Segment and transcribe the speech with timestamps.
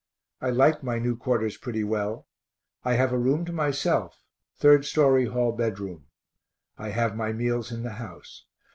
[0.41, 2.27] I like my new quarters pretty well
[2.83, 4.23] I have a room to myself,
[4.59, 6.07] 3d story hall bedroom.
[6.75, 8.45] I have my meals in the house.